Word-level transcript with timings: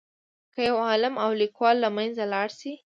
که 0.53 0.61
یو 0.69 0.77
عالم 0.87 1.13
او 1.23 1.29
لیکوال 1.41 1.75
له 1.83 1.89
منځه 1.97 2.23
لاړ 2.33 2.49
شي. 2.59 2.73